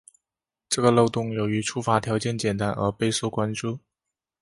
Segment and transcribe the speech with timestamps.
[0.67, 3.77] 这个漏洞由于触发条件简单而备受关注。